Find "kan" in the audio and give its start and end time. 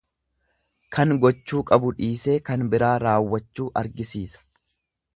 0.95-1.13, 2.49-2.67